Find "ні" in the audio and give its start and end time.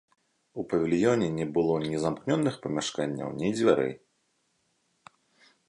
1.83-1.97, 3.43-3.53